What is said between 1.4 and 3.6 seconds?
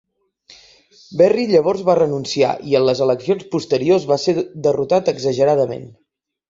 llavors va renunciar, i en les eleccions